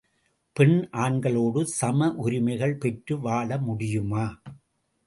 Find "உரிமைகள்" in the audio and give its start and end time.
2.17-2.75